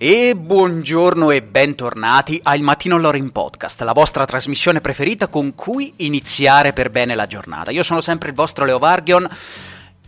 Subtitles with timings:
[0.00, 5.92] E buongiorno e bentornati al Mattino Lore in Podcast, la vostra trasmissione preferita con cui
[5.96, 7.72] iniziare per bene la giornata.
[7.72, 9.28] Io sono sempre il vostro Leo Vargion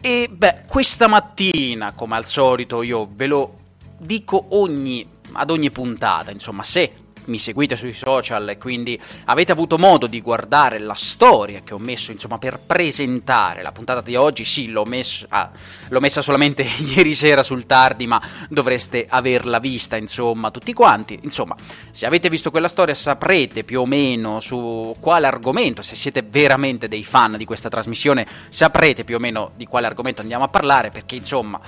[0.01, 3.59] e beh, questa mattina, come al solito, io ve lo
[3.98, 6.93] dico ogni, ad ogni puntata, insomma, se
[7.30, 11.79] mi seguite sui social e quindi avete avuto modo di guardare la storia che ho
[11.79, 13.62] messo insomma per presentare.
[13.62, 15.51] La puntata di oggi, sì l'ho, messo, ah,
[15.89, 16.62] l'ho messa solamente
[16.95, 21.56] ieri sera sul tardi ma dovreste averla vista insomma tutti quanti, insomma
[21.91, 26.89] se avete visto quella storia saprete più o meno su quale argomento, se siete veramente
[26.89, 30.91] dei fan di questa trasmissione saprete più o meno di quale argomento andiamo a parlare
[30.91, 31.61] perché insomma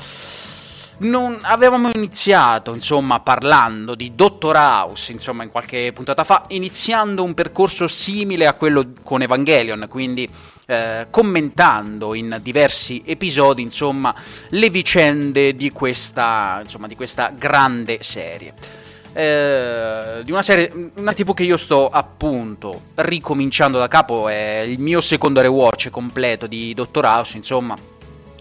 [0.99, 7.35] non avevamo iniziato, insomma, parlando di Dottor House, insomma, in qualche puntata fa, iniziando un
[7.35, 10.29] percorso simile a quello con Evangelion, quindi
[10.67, 14.15] eh, commentando in diversi episodi, insomma,
[14.51, 18.55] le vicende di questa, insomma, di questa grande serie.
[19.15, 24.79] Eh, di una serie, una tv che io sto appunto ricominciando da capo, è il
[24.79, 27.77] mio secondo rewatch completo di Dottor House, insomma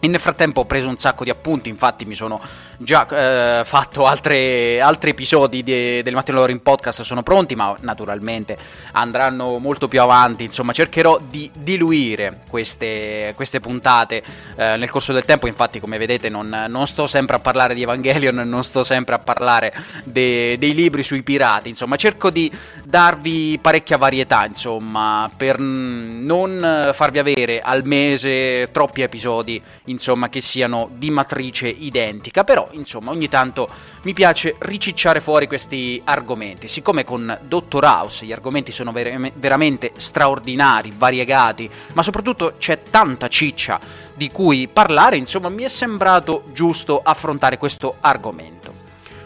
[0.08, 2.42] nel frattempo ho preso un sacco di appunti, infatti mi sono
[2.84, 7.76] già eh, fatto altre, altri episodi di, del Mattino Loro in podcast, sono pronti, ma
[7.82, 8.58] naturalmente
[8.94, 10.44] andranno molto più avanti.
[10.44, 14.24] Insomma, cercherò di diluire queste, queste puntate
[14.56, 15.48] eh, nel corso del tempo.
[15.48, 19.20] Infatti, come vedete, non, non, sto sempre a parlare di Evangelion, non sto sempre a
[19.20, 21.70] parlare de, dei libri sui pirati.
[21.70, 22.52] Insomma, cerco di
[22.84, 30.90] darvi parecchia varietà, insomma, per non farvi avere al mese troppi episodi insomma, che siano
[30.94, 33.70] di matrice identica, però insomma ogni tanto
[34.04, 39.92] mi piace ricicciare fuori questi argomenti, siccome con Dottor House gli argomenti sono ver- veramente
[39.96, 43.80] straordinari, variegati, ma soprattutto c'è tanta ciccia
[44.16, 48.80] di cui parlare, insomma mi è sembrato giusto affrontare questo argomento.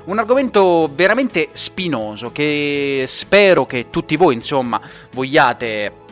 [0.05, 4.79] Un argomento veramente spinoso che spero che tutti voi, insomma,
[5.11, 6.04] vogliate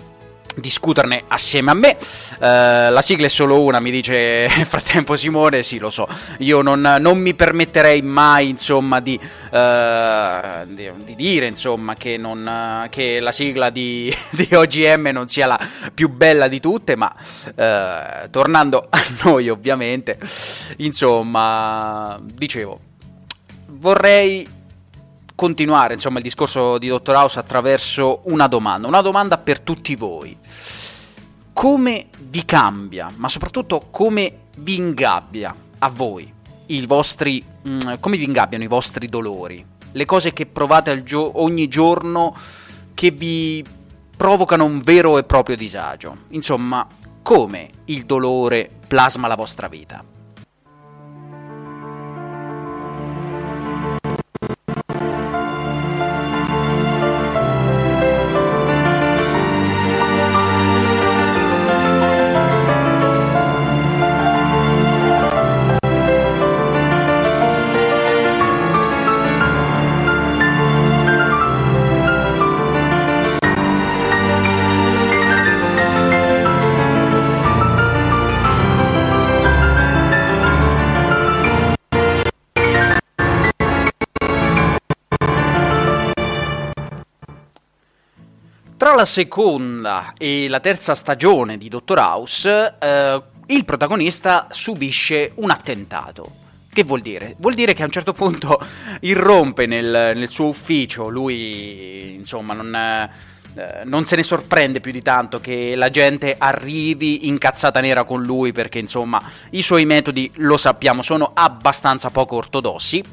[0.56, 1.98] discuterne assieme a me.
[2.00, 5.64] Uh, la sigla è solo una, mi dice nel frattempo Simone.
[5.64, 6.08] Sì, lo so.
[6.40, 12.88] Io non, non mi permetterei mai, insomma, di, uh, di, di dire, insomma, che, non,
[12.90, 15.60] che la sigla di, di, OGM non sia la
[15.94, 16.96] più bella di tutte.
[16.96, 20.18] Ma uh, tornando a noi, ovviamente,
[20.78, 22.80] insomma, dicevo,
[23.68, 24.62] vorrei
[25.36, 30.38] continuare insomma, il discorso di Dottor House attraverso una domanda, una domanda per tutti voi.
[31.52, 36.32] Come vi cambia, ma soprattutto come vi ingabbia a voi
[36.68, 41.42] i vostri, mh, mm, come vi ingabbiano i vostri dolori, le cose che provate gio-
[41.42, 42.36] ogni giorno
[42.94, 43.64] che vi
[44.16, 46.18] provocano un vero e proprio disagio.
[46.30, 46.88] Insomma,
[47.22, 50.04] come il dolore plasma la vostra vita.
[89.04, 96.32] La seconda e la terza stagione di Dottor House, eh, il protagonista subisce un attentato.
[96.72, 97.36] Che vuol dire?
[97.38, 98.62] Vuol dire che a un certo punto
[99.02, 105.02] irrompe nel, nel suo ufficio, lui insomma non, eh, non, se ne sorprende più di
[105.02, 110.56] tanto che la gente arrivi incazzata nera con lui perché insomma i suoi metodi, lo
[110.56, 113.04] sappiamo, sono abbastanza poco ortodossi.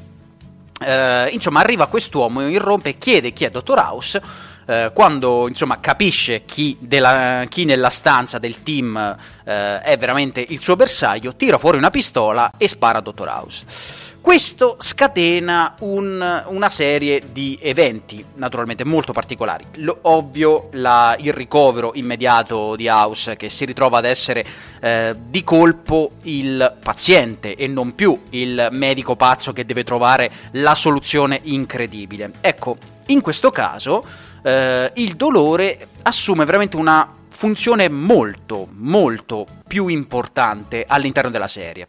[0.83, 6.77] Eh, insomma arriva quest'uomo, irrompe chiede chi è Dottor House eh, quando insomma capisce chi,
[6.79, 11.89] della, chi, nella stanza del team eh, è veramente il suo bersaglio, tira fuori una
[11.89, 14.09] pistola e spara a Dottor House.
[14.21, 19.63] Questo scatena un, una serie di eventi, naturalmente molto particolari.
[19.77, 24.45] Lo, ovvio, la, il ricovero immediato di House, che si ritrova ad essere
[24.79, 30.75] eh, di colpo il paziente e non più il medico pazzo che deve trovare la
[30.75, 32.31] soluzione incredibile.
[32.41, 32.77] Ecco,
[33.07, 34.05] in questo caso
[34.43, 41.87] eh, il dolore assume veramente una funzione molto, molto più importante all'interno della serie.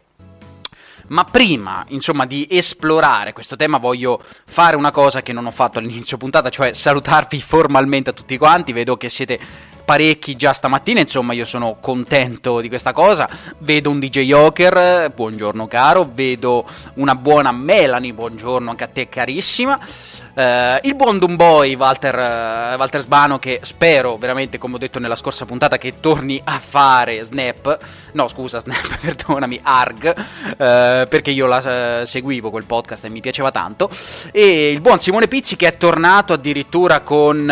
[1.07, 5.77] Ma prima, insomma, di esplorare questo tema voglio fare una cosa che non ho fatto
[5.77, 8.71] all'inizio puntata, cioè salutarvi formalmente a tutti quanti.
[8.71, 9.39] Vedo che siete
[9.83, 13.29] parecchi già stamattina, insomma io sono contento di questa cosa.
[13.59, 16.65] Vedo un DJ Joker, buongiorno caro, vedo
[16.95, 19.77] una buona Melanie, buongiorno anche a te carissima.
[20.35, 25.15] Uh, il buon Boy Walter, uh, Walter Sbano che spero veramente come ho detto nella
[25.15, 27.77] scorsa puntata che torni a fare Snap.
[28.13, 33.51] No scusa Snap perdonami Arg uh, perché io la seguivo quel podcast e mi piaceva
[33.51, 33.91] tanto.
[34.31, 37.45] E il buon Simone Pizzi che è tornato addirittura con,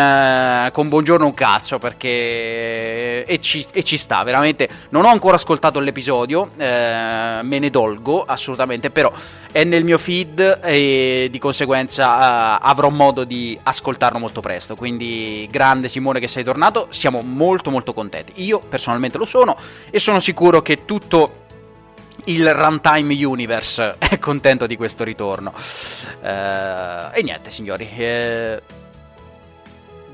[0.72, 4.68] con Buongiorno un cazzo perché e ci, e ci, sta veramente.
[4.88, 9.12] Non ho ancora ascoltato l'episodio me ne dolgo assolutamente però
[9.52, 14.74] è nel mio feed e di conseguenza avrò modo di ascoltarlo molto presto.
[14.74, 18.44] Quindi grande Simone che sei tornato, siamo molto molto contenti.
[18.44, 19.56] Io personalmente lo sono
[19.90, 21.40] e sono sicuro che tutto
[22.24, 25.52] il Runtime Universe è contento di questo ritorno.
[25.54, 27.88] Uh, e niente signori.
[27.94, 28.62] Eh,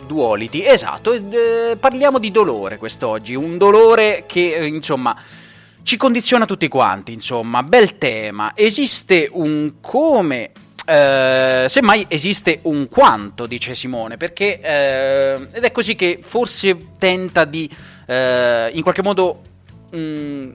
[0.06, 5.14] duality, esatto, eh, parliamo di dolore quest'oggi, un dolore che eh, insomma
[5.82, 8.52] ci condiziona tutti quanti, insomma, bel tema.
[8.54, 10.50] Esiste un come
[10.88, 17.44] eh, semmai esiste un quanto, dice Simone, perché eh, ed è così che forse tenta
[17.44, 17.68] di
[18.06, 19.40] eh, in qualche modo
[19.90, 20.50] mh, mm,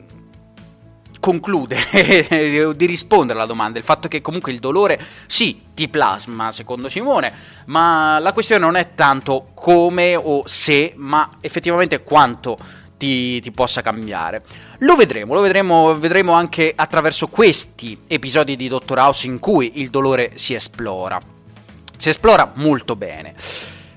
[1.20, 6.90] concludere, di rispondere alla domanda, il fatto che comunque il dolore sì ti plasma, secondo
[6.90, 7.32] Simone,
[7.66, 12.58] ma la questione non è tanto come o se, ma effettivamente quanto
[13.04, 14.44] ti, ti, possa cambiare.
[14.80, 19.90] Lo vedremo, lo vedremo, vedremo anche attraverso questi episodi di Dottor House in cui il
[19.90, 21.20] dolore si esplora.
[21.98, 23.34] Si esplora molto bene.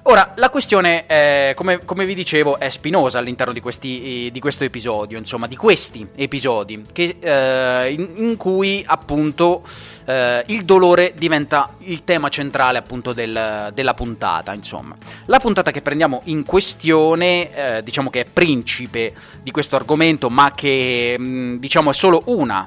[0.08, 4.62] Ora, la questione, eh, come, come, vi dicevo, è spinosa all'interno di, questi, di, questo
[4.62, 9.64] episodio, insomma, di questi episodi, che, eh, in, in, cui appunto
[10.04, 14.96] eh, il dolore diventa il tema centrale appunto del, della puntata, insomma.
[15.24, 19.12] La puntata che prendiamo in questione, eh, diciamo che è principe
[19.42, 22.64] di questo argomento, ma che mh, diciamo è solo una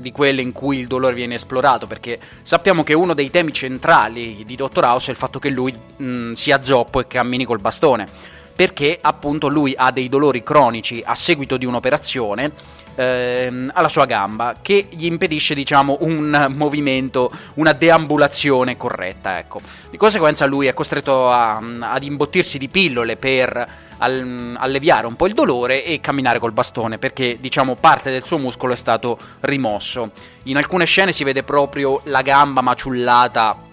[0.00, 4.44] di quelle in cui il dolore viene esplorato, perché sappiamo che uno dei temi centrali
[4.44, 8.38] di Dottor House è il fatto che lui mh, sia zoppo e cammini col bastone,
[8.60, 12.52] perché appunto lui ha dei dolori cronici a seguito di un'operazione
[12.94, 19.62] ehm, alla sua gamba che gli impedisce diciamo un movimento, una deambulazione corretta, ecco.
[19.88, 23.66] Di conseguenza lui è costretto a, ad imbottirsi di pillole per
[23.96, 28.36] al, alleviare un po' il dolore e camminare col bastone perché diciamo parte del suo
[28.36, 30.10] muscolo è stato rimosso.
[30.44, 33.68] In alcune scene si vede proprio la gamba maciullata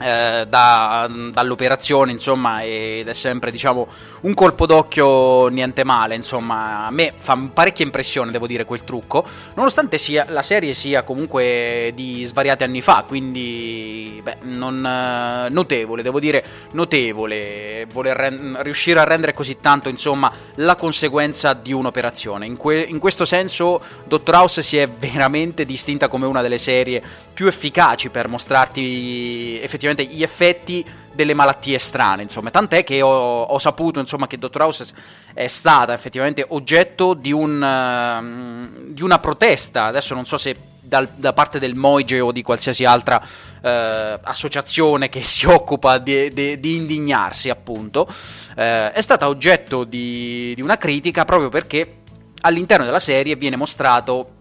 [0.00, 3.86] eh, da, dall'operazione insomma ed è sempre diciamo
[4.22, 9.24] un colpo d'occhio niente male insomma a me fa parecchia impressione devo dire quel trucco
[9.54, 16.02] nonostante sia, la serie sia comunque di svariati anni fa quindi beh, non, eh, notevole
[16.02, 22.46] devo dire notevole voler ren- riuscire a rendere così tanto insomma la conseguenza di un'operazione.
[22.46, 27.02] In, que- in questo senso Dottor House si è veramente distinta come una delle serie
[27.36, 33.58] più efficaci per mostrarti effettivamente gli effetti delle malattie strane, insomma, tant'è che ho, ho
[33.58, 34.94] saputo, insomma, che Dottor House
[35.34, 41.08] è stata effettivamente oggetto di, un, uh, di una protesta, adesso non so se dal,
[41.14, 46.58] da parte del Moige o di qualsiasi altra uh, associazione che si occupa di, di,
[46.58, 51.96] di indignarsi, appunto, uh, è stata oggetto di, di, una critica proprio perché
[52.40, 54.35] all'interno della serie viene mostrato,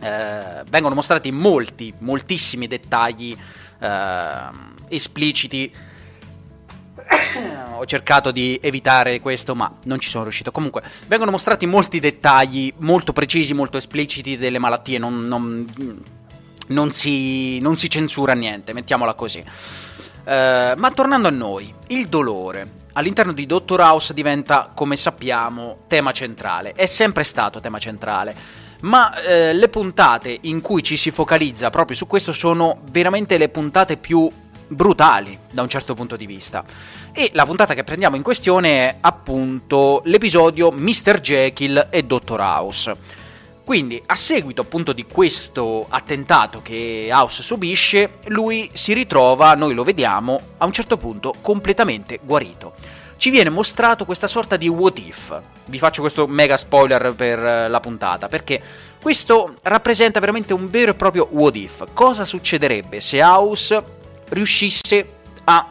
[0.00, 3.36] eh, vengono mostrati molti, moltissimi dettagli
[3.80, 3.86] uh,
[4.88, 5.72] espliciti.
[7.76, 10.50] Ho cercato di evitare questo, ma non ci sono riuscito.
[10.50, 14.98] Comunque, vengono mostrati molti dettagli molto precisi, molto espliciti delle malattie.
[14.98, 15.66] Non, non,
[16.68, 19.38] non, si, non si, censura niente, mettiamola così.
[19.38, 26.12] Uh, ma tornando a noi, il dolore all'interno di Dottor House diventa, come sappiamo, tema
[26.12, 26.72] centrale.
[26.72, 31.96] È sempre stato tema centrale ma eh, le puntate in cui ci si focalizza proprio
[31.96, 34.30] su questo sono veramente le puntate più
[34.68, 36.64] brutali da un certo punto di vista.
[37.12, 41.20] E la puntata che prendiamo in questione è appunto l'episodio Mr.
[41.20, 42.40] Jekyll e Dr.
[42.40, 43.24] House.
[43.64, 49.82] Quindi, a seguito appunto di questo attentato che House subisce, lui si ritrova, noi lo
[49.82, 52.74] vediamo, a un certo punto completamente guarito.
[53.16, 55.40] Ci viene mostrato questa sorta di what if.
[55.66, 58.62] Vi faccio questo mega spoiler per eh, la puntata, perché
[59.00, 61.84] questo rappresenta veramente un vero e proprio what if.
[61.92, 63.82] Cosa succederebbe se House
[64.28, 65.08] riuscisse
[65.44, 65.70] a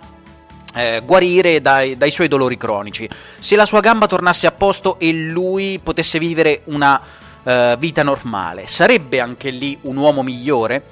[0.75, 3.07] eh, guarire dai, dai, suoi dolori cronici.
[3.39, 6.99] Se la sua gamba tornasse a posto e lui potesse vivere una
[7.43, 10.83] eh, vita normale, sarebbe anche lì un uomo migliore?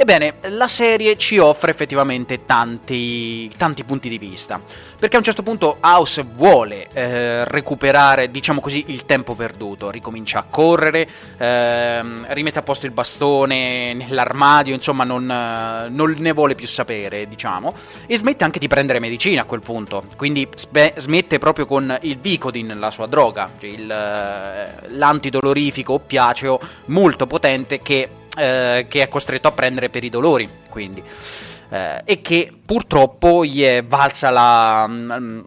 [0.00, 4.58] Ebbene, la serie ci offre effettivamente tanti, tanti punti di vista,
[4.98, 10.38] perché a un certo punto House vuole eh, recuperare, diciamo così, il tempo perduto, ricomincia
[10.38, 16.66] a correre, eh, rimette a posto il bastone nell'armadio, insomma non, non, ne vuole più
[16.66, 17.74] sapere, diciamo,
[18.06, 22.18] e smette anche di prendere medicina a quel punto, quindi spe- smette proprio con il
[22.18, 23.86] Vicodin, la sua droga, cioè il,
[24.96, 31.02] l'antidolorifico oppiaceo molto potente che eh, che è costretto a prendere per i dolori, quindi,
[31.70, 35.40] eh, e che purtroppo gli è valsa la, mm,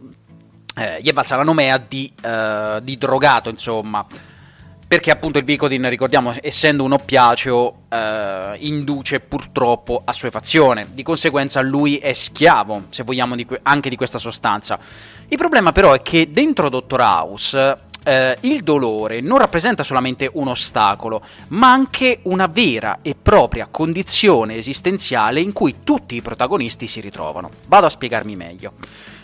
[0.76, 4.06] eh, gli è valsa la nomea di, eh, di, drogato, insomma,
[4.88, 11.98] perché appunto il Vicodin, ricordiamo, essendo un oppiaceo, eh, induce purtroppo assuefazione, di conseguenza lui
[11.98, 14.78] è schiavo, se vogliamo, di que- anche di questa sostanza.
[15.30, 20.48] Il problema però è che dentro Dottor House eh, il dolore non rappresenta solamente un
[20.48, 27.02] ostacolo, ma anche una vera e propria condizione esistenziale in cui tutti i protagonisti si
[27.02, 27.50] ritrovano.
[27.68, 28.74] Vado a spiegarmi meglio.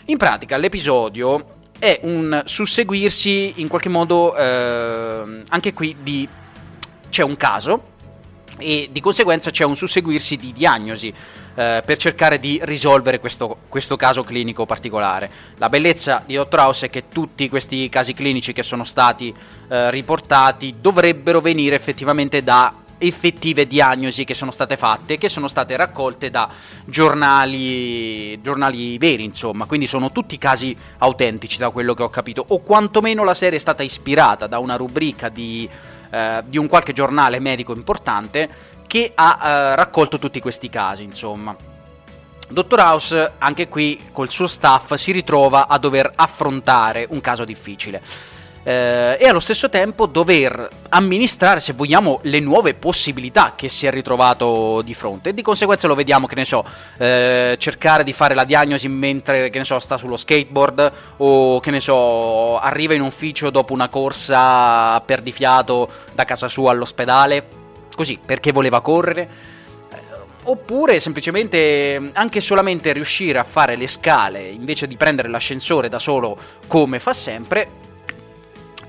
[0.06, 6.28] In pratica, l'episodio è un susseguirsi in qualche modo eh, anche qui di
[7.08, 7.88] c'è un caso
[8.60, 11.08] e di conseguenza c'è un susseguirsi di diagnosi
[11.54, 15.30] eh, per cercare di risolvere questo, questo, caso clinico particolare.
[15.56, 16.58] La bellezza di Dr.
[16.58, 19.34] House è che tutti questi casi clinici che sono stati
[19.68, 25.76] eh, riportati dovrebbero venire effettivamente da effettive diagnosi che sono state fatte, che sono state
[25.76, 26.48] raccolte da
[26.84, 32.60] giornali, giornali veri, insomma, quindi sono tutti casi autentici da quello che ho capito, o
[32.60, 35.68] quantomeno la serie è stata ispirata da una rubrica di
[36.10, 38.48] eh, di un qualche giornale medico importante
[38.86, 41.54] che ha eh, raccolto tutti questi casi, insomma.
[42.48, 48.02] Dottor House, anche qui col suo staff, si ritrova a dover affrontare un caso difficile.
[48.62, 53.90] Eh, e allo stesso tempo dover amministrare, se vogliamo, le nuove possibilità che si è
[53.90, 55.30] ritrovato di fronte.
[55.30, 56.64] E di conseguenza lo vediamo, che ne so,
[56.98, 61.70] eh, cercare di fare la diagnosi mentre, che ne so, sta sullo skateboard o, che
[61.70, 67.46] ne so, arriva in ufficio dopo una corsa per di fiato da casa sua all'ospedale
[67.94, 69.28] così, perché voleva correre.
[69.90, 69.96] Eh,
[70.44, 76.36] oppure semplicemente anche solamente riuscire a fare le scale invece di prendere l'ascensore da solo
[76.66, 77.88] come fa sempre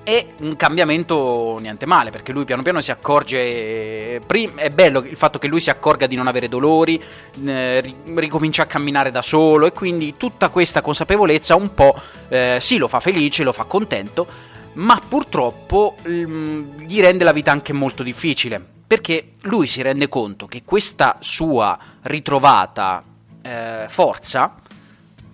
[0.03, 5.37] è un cambiamento niente male perché lui piano piano si accorge è bello il fatto
[5.37, 7.01] che lui si accorga di non avere dolori
[7.45, 11.95] eh, ricomincia a camminare da solo e quindi tutta questa consapevolezza un po'
[12.29, 14.27] eh, sì lo fa felice lo fa contento
[14.73, 20.47] ma purtroppo mm, gli rende la vita anche molto difficile perché lui si rende conto
[20.47, 23.03] che questa sua ritrovata
[23.41, 24.55] eh, forza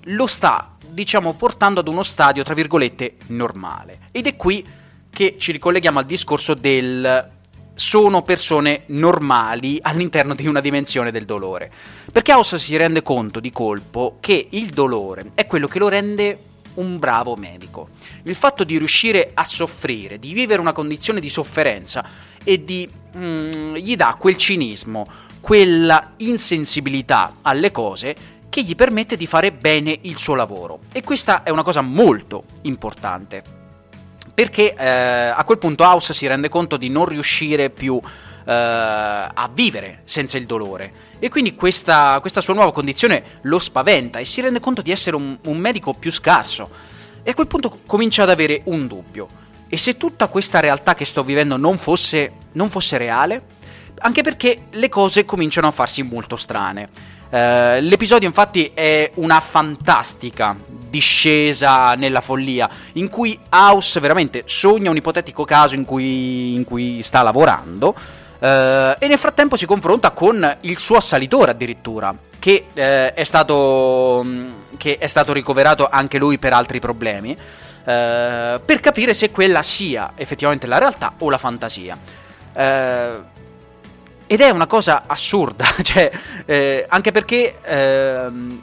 [0.10, 4.00] lo sta, diciamo, portando ad uno stadio, tra virgolette, normale.
[4.12, 4.66] Ed è qui
[5.12, 7.36] che ci ricolleghiamo al discorso del
[7.75, 11.72] sono persone normali all'interno di una dimensione del dolore.
[12.12, 16.39] Perché House si rende conto di colpo che il dolore è quello che lo rende
[16.74, 17.89] un bravo medico.
[18.24, 22.04] Il fatto di riuscire a soffrire, di vivere una condizione di sofferenza
[22.44, 25.06] e di, mm, gli dà quel cinismo,
[25.39, 30.80] quella insensibilità alle cose che gli permette di fare bene il suo lavoro.
[30.92, 33.44] E questa è una cosa molto importante.
[34.34, 38.00] Perché eh, a quel punto House si rende conto di non riuscire più
[38.48, 41.06] eh, a vivere senza il dolore.
[41.20, 45.16] E quindi questa, questa, sua nuova condizione lo spaventa e si rende conto di essere
[45.16, 46.70] un, un medico più scarso.
[47.24, 49.27] E a quel punto comincia ad avere un dubbio.
[49.68, 53.56] E se tutta questa realtà che sto vivendo non fosse, non fosse reale?
[54.00, 57.16] Anche perché le cose cominciano a farsi molto strane.
[57.30, 64.96] Uh, l'episodio infatti è una fantastica discesa nella follia in cui House veramente sogna un
[64.96, 70.58] ipotetico caso in cui, in cui sta lavorando uh, e nel frattempo si confronta con
[70.62, 74.26] il suo assalitore addirittura che, uh, è stato,
[74.78, 77.38] che è stato ricoverato anche lui per altri problemi
[77.88, 81.98] eh, per capire se quella sia effettivamente la realtà o la fantasia.
[82.54, 83.12] Eh,
[84.28, 86.12] ed è una cosa assurda, cioè,
[86.46, 88.60] eh, anche perché ehm,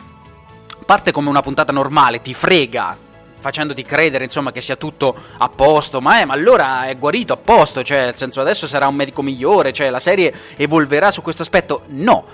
[0.87, 2.99] parte come una puntata normale, ti frega
[3.45, 7.37] facendoti credere insomma che sia tutto a posto, ma, è, ma allora è guarito a
[7.37, 11.43] posto, cioè nel senso adesso sarà un medico migliore, cioè la serie evolverà su questo
[11.43, 11.83] aspetto.
[11.89, 12.25] No,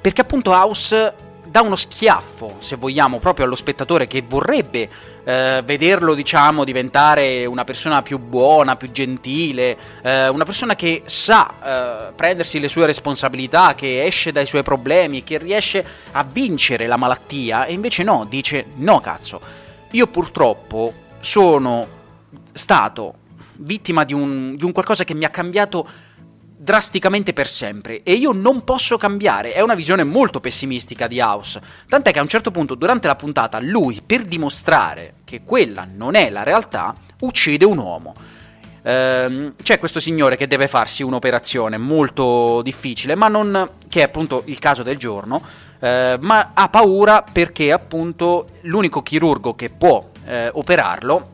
[0.00, 1.12] perché appunto House
[1.50, 4.88] dà uno schiaffo, se vogliamo, proprio allo spettatore che vorrebbe
[5.24, 12.08] eh, vederlo, diciamo, diventare una persona più buona, più gentile, eh, una persona che sa
[12.08, 16.96] eh, prendersi le sue responsabilità, che esce dai suoi problemi, che riesce a vincere la
[16.96, 19.40] malattia, e invece no, dice no cazzo,
[19.90, 21.98] io purtroppo sono
[22.52, 23.14] stato
[23.54, 25.86] vittima di un, di un qualcosa che mi ha cambiato
[26.62, 29.54] drasticamente per sempre e io non posso cambiare.
[29.54, 31.58] È una visione molto pessimistica di House.
[31.88, 36.16] Tant'è che a un certo punto durante la puntata lui, per dimostrare che quella non
[36.16, 38.14] è la realtà, uccide un uomo.
[38.82, 44.42] Ehm, c'è questo signore che deve farsi un'operazione molto difficile, ma non che è appunto
[44.46, 45.42] il caso del giorno,
[45.78, 51.29] eh, ma ha paura perché appunto l'unico chirurgo che può eh, operarlo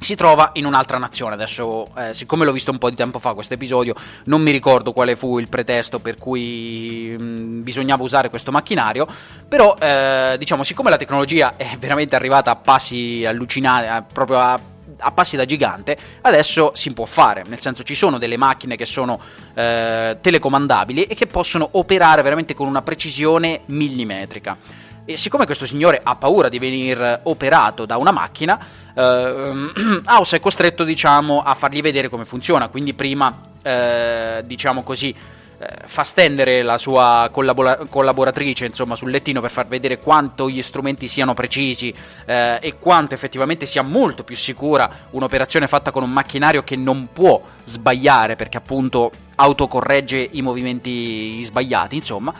[0.00, 1.34] si trova in un'altra nazione.
[1.34, 4.92] Adesso, eh, siccome l'ho visto un po' di tempo fa questo episodio, non mi ricordo
[4.92, 9.06] quale fu il pretesto per cui mh, mm, bisognava usare questo macchinario.
[9.46, 14.58] Però, eh, diciamo, siccome la tecnologia è veramente arrivata a passi allucinanti, proprio a,
[14.98, 17.44] a, passi da gigante, adesso si può fare.
[17.46, 19.20] Nel senso, ci sono delle macchine che sono
[19.52, 24.88] eh, telecomandabili e che possono operare veramente con una precisione millimetrica.
[25.10, 28.56] E siccome questo signore ha paura di venire operato da una macchina,
[28.94, 29.00] uh,
[30.06, 35.64] House è costretto diciamo a fargli vedere come funziona, quindi prima uh, diciamo così uh,
[35.84, 41.08] fa stendere la sua collabora- collaboratrice insomma sul lettino per far vedere quanto gli strumenti
[41.08, 41.92] siano precisi
[42.24, 47.42] e quanto effettivamente sia molto più sicura un'operazione fatta con un macchinario che non può
[47.64, 52.32] sbagliare perché appunto autocorregge i movimenti sbagliati insomma.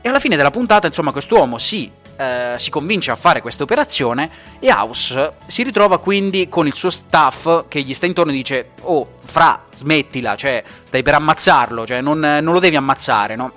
[0.00, 4.30] E alla fine della puntata insomma quest'uomo si eh, si convince a fare questa operazione
[4.58, 8.70] e House si ritrova quindi con il suo staff che gli sta intorno e dice
[8.82, 13.52] oh fra smettila, cioè stai per ammazzarlo, cioè non, non lo devi ammazzare, no?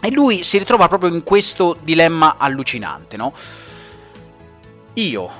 [0.00, 3.32] E lui si ritrova proprio in questo dilemma allucinante, no?
[4.94, 5.30] Io,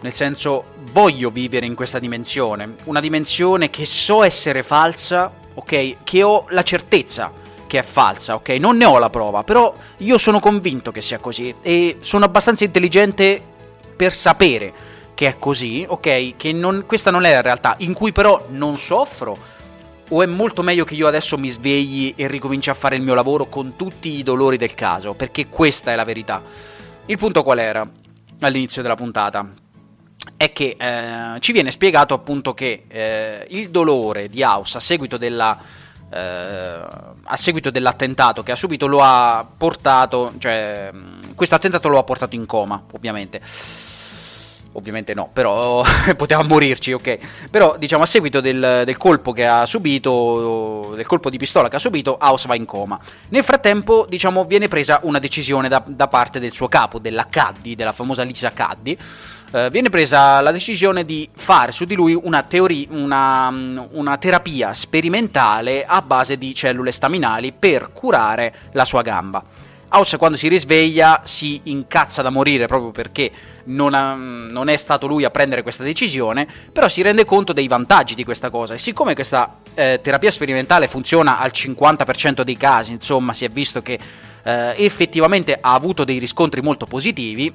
[0.00, 5.96] nel senso, voglio vivere in questa dimensione, una dimensione che so essere falsa, ok?
[6.04, 7.32] Che ho la certezza
[7.68, 8.48] che è falsa, ok?
[8.48, 12.64] Non ne ho la prova, però io sono convinto che sia così e sono abbastanza
[12.64, 13.40] intelligente
[13.94, 14.72] per sapere
[15.14, 16.36] che è così, ok?
[16.36, 19.56] Che non, questa non è la realtà, in cui però non soffro.
[20.10, 23.14] O è molto meglio che io adesso mi svegli e ricominci a fare il mio
[23.14, 26.40] lavoro con tutti i dolori del caso, perché questa è la verità.
[27.06, 27.86] Il punto qual era
[28.40, 29.46] all'inizio della puntata?
[30.36, 35.16] È che eh, ci viene spiegato appunto che eh, il dolore di House a seguito
[35.16, 35.58] della
[36.10, 40.90] eh, a seguito dell'attentato che ha subito lo ha portato, cioè
[41.34, 43.40] questo attentato lo ha portato in coma, ovviamente.
[44.72, 45.82] Ovviamente no, però
[46.16, 47.48] poteva morirci, ok.
[47.50, 51.76] Però diciamo a seguito del, del, colpo che ha subito, del colpo di pistola che
[51.76, 52.98] ha subito, House va in coma.
[53.30, 57.74] Nel frattempo, diciamo, viene presa una decisione da, da parte del suo capo, della Caddy,
[57.74, 58.96] della famosa Lisa Caddy,
[59.50, 63.52] eh, viene presa la decisione di fare su di lui una, teoria, una,
[63.92, 69.42] una terapia sperimentale a base di cellule staminali per curare la sua gamba.
[69.90, 73.30] House quando si risveglia si incazza da morire proprio perché
[73.64, 77.68] non, ha, non, è stato lui a prendere questa decisione, però si rende conto dei
[77.68, 82.92] vantaggi di questa cosa e siccome questa eh, terapia sperimentale funziona al 50% dei casi,
[82.92, 83.98] insomma si è visto che
[84.42, 87.50] eh, effettivamente ha avuto dei riscontri molto positivi,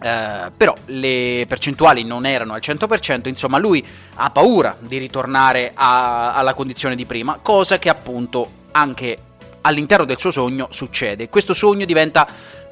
[0.00, 3.84] Uh, però le percentuali non erano al 100%, insomma lui
[4.14, 9.16] ha paura di ritornare a, alla condizione di prima, cosa che appunto anche
[9.62, 11.28] all'interno del suo sogno succede.
[11.28, 12.26] Questo sogno diventa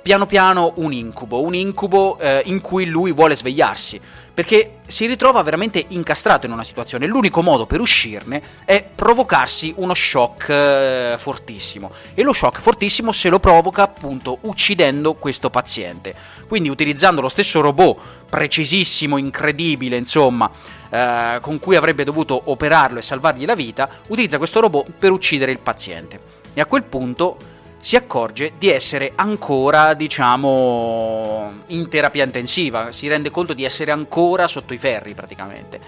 [0.06, 4.00] piano piano un incubo, un incubo uh, in cui lui vuole svegliarsi,
[4.32, 7.06] perché si ritrova veramente incastrato in una situazione.
[7.06, 11.90] L'unico modo per uscirne è provocarsi uno shock eh, fortissimo.
[12.14, 16.14] E lo shock fortissimo se lo provoca appunto uccidendo questo paziente.
[16.46, 17.98] Quindi utilizzando lo stesso robot
[18.30, 20.48] precisissimo, incredibile, insomma,
[20.88, 25.50] eh, con cui avrebbe dovuto operarlo e salvargli la vita, utilizza questo robot per uccidere
[25.50, 26.20] il paziente.
[26.54, 27.54] E a quel punto
[27.86, 34.48] si accorge di essere ancora, diciamo, in terapia intensiva, si rende conto di essere ancora
[34.48, 35.78] sotto i ferri praticamente.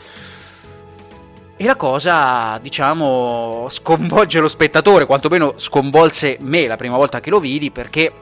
[1.57, 7.41] E la cosa, diciamo, sconvolge lo spettatore, quantomeno sconvolse me la prima volta che lo
[7.41, 8.13] vidi, perché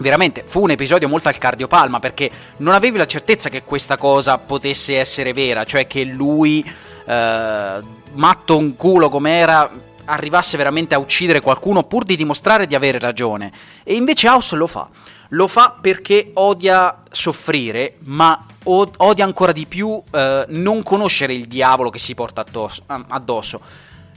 [0.00, 4.36] veramente fu un episodio molto al cardiopalma, perché non avevi la certezza che questa cosa
[4.36, 6.62] potesse essere vera, cioè che lui,
[7.06, 7.80] eh,
[8.12, 12.98] matto un culo come era, arrivasse veramente a uccidere qualcuno pur di dimostrare di avere
[12.98, 13.52] ragione.
[13.84, 14.88] E invece House lo fa.
[15.32, 21.90] Lo fa perché odia soffrire, ma odia ancora di più eh, non conoscere il diavolo
[21.90, 22.82] che si porta addosso.
[22.86, 23.60] addosso.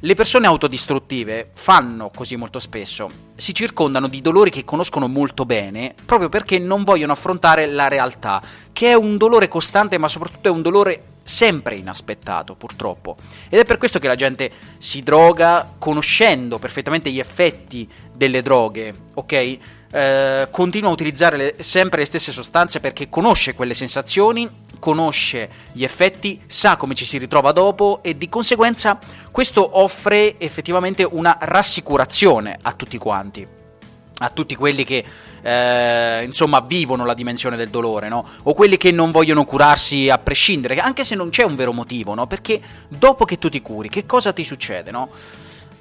[0.03, 5.93] Le persone autodistruttive fanno così molto spesso, si circondano di dolori che conoscono molto bene
[6.05, 8.41] proprio perché non vogliono affrontare la realtà,
[8.73, 13.15] che è un dolore costante ma soprattutto è un dolore sempre inaspettato, purtroppo.
[13.49, 18.93] Ed è per questo che la gente si droga conoscendo perfettamente gli effetti delle droghe,
[19.13, 19.57] ok?
[19.93, 25.83] Eh, continua a utilizzare le, sempre le stesse sostanze perché conosce quelle sensazioni, conosce gli
[25.83, 28.99] effetti, sa come ci si ritrova dopo e di conseguenza
[29.31, 33.47] questo offre effettivamente una rassicurazione a tutti quanti,
[34.21, 35.03] a tutti quelli che
[35.41, 38.25] eh, insomma vivono la dimensione del dolore, no?
[38.43, 42.13] O quelli che non vogliono curarsi a prescindere, anche se non c'è un vero motivo,
[42.13, 42.27] no?
[42.27, 45.09] Perché dopo che tu ti curi, che cosa ti succede, no?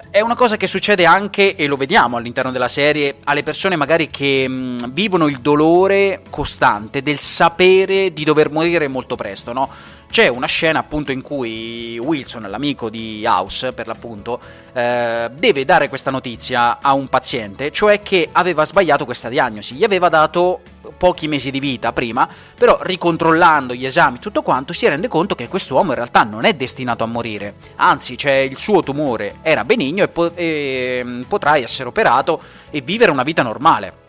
[0.09, 4.09] È una cosa che succede anche, e lo vediamo all'interno della serie, alle persone magari
[4.09, 9.69] che mh, vivono il dolore costante del sapere di dover morire molto presto, no?
[10.11, 14.41] C'è una scena appunto in cui Wilson, l'amico di House per l'appunto,
[14.73, 19.85] eh, deve dare questa notizia a un paziente, cioè che aveva sbagliato questa diagnosi, gli
[19.85, 20.59] aveva dato
[20.97, 25.47] pochi mesi di vita prima, però ricontrollando gli esami tutto quanto si rende conto che
[25.47, 30.03] quest'uomo in realtà non è destinato a morire, anzi cioè, il suo tumore era benigno
[30.03, 34.00] e, po- e mm, potrà essere operato e vivere una vita normale.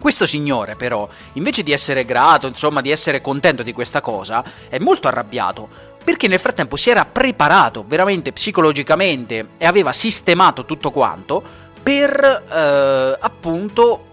[0.00, 4.78] Questo signore, però, invece di essere grato, insomma, di essere contento di questa cosa, è
[4.78, 5.68] molto arrabbiato.
[6.02, 11.42] Perché nel frattempo si era preparato veramente psicologicamente e aveva sistemato tutto quanto
[11.82, 14.06] per eh, appunto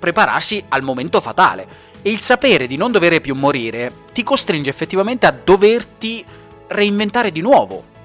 [0.00, 1.86] prepararsi al momento fatale.
[2.02, 6.24] E il sapere di non dover più morire ti costringe effettivamente a doverti
[6.66, 7.96] reinventare di nuovo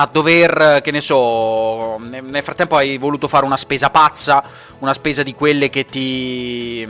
[0.00, 4.42] a dover, che ne so, nel frattempo hai voluto fare una spesa pazza,
[4.78, 6.88] una spesa di quelle che ti...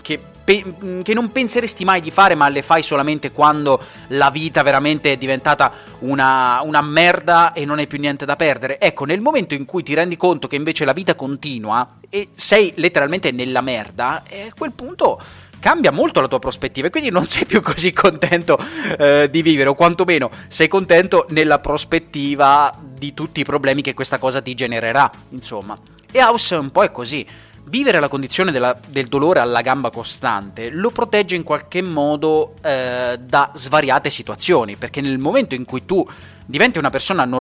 [0.00, 5.12] che, che non penseresti mai di fare, ma le fai solamente quando la vita veramente
[5.12, 8.78] è diventata una, una merda e non hai più niente da perdere.
[8.78, 12.74] Ecco, nel momento in cui ti rendi conto che invece la vita continua e sei
[12.76, 15.18] letteralmente nella merda, a quel punto
[15.64, 18.58] cambia molto la tua prospettiva e quindi non sei più così contento
[18.98, 24.18] eh, di vivere o quantomeno sei contento nella prospettiva di tutti i problemi che questa
[24.18, 25.78] cosa ti genererà, insomma.
[26.12, 27.26] E House un po' è così.
[27.64, 33.18] Vivere la condizione della, del dolore alla gamba costante lo protegge in qualche modo eh,
[33.18, 36.06] da svariate situazioni, perché nel momento in cui tu
[36.44, 37.43] diventi una persona normale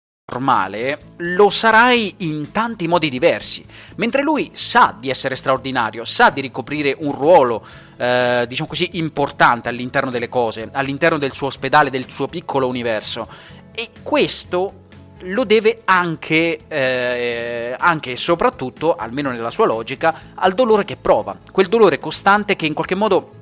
[0.31, 3.63] Normale, lo sarai in tanti modi diversi.
[3.95, 7.65] Mentre lui sa di essere straordinario, sa di ricoprire un ruolo,
[7.97, 13.27] eh, diciamo così, importante all'interno delle cose, all'interno del suo ospedale, del suo piccolo universo.
[13.73, 14.79] E questo
[15.25, 21.37] lo deve anche, eh, anche e soprattutto, almeno nella sua logica, al dolore che prova,
[21.51, 23.40] quel dolore costante che in qualche modo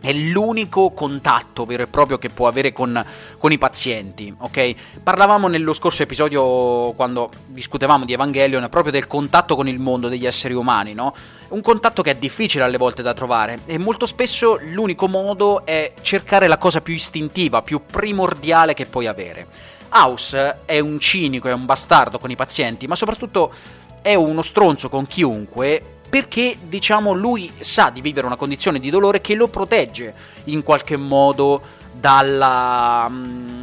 [0.00, 3.04] è l'unico contatto vero e proprio che può avere con,
[3.38, 4.74] con, i pazienti, ok?
[5.02, 10.26] Parlavamo nello scorso episodio, quando discutevamo di Evangelion, proprio del contatto con il mondo degli
[10.26, 11.14] esseri umani, no?
[11.48, 15.92] Un contatto che è difficile alle volte da trovare e molto spesso l'unico modo è
[16.00, 19.46] cercare la cosa più istintiva, più primordiale che puoi avere.
[19.92, 23.52] House è un cinico, è un bastardo con i pazienti, ma soprattutto
[24.00, 29.20] è uno stronzo con chiunque perché diciamo lui sa di vivere una condizione di dolore
[29.20, 30.12] che lo protegge
[30.44, 33.08] in qualche modo dalla,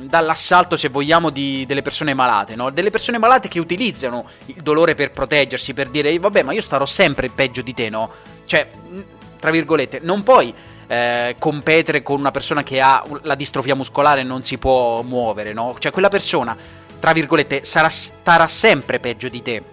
[0.04, 2.70] dall'assalto, se vogliamo, di, delle persone malate, no?
[2.70, 6.86] delle persone malate che utilizzano il dolore per proteggersi, per dire vabbè ma io starò
[6.86, 8.10] sempre peggio di te, no?
[8.46, 8.70] Cioè,
[9.40, 10.54] tra virgolette, non puoi
[10.88, 15.52] eh, competere con una persona che ha la distrofia muscolare e non si può muovere,
[15.52, 15.76] no?
[15.78, 16.56] Cioè quella persona,
[17.00, 19.64] tra virgolette, sarà, starà sempre peggio di te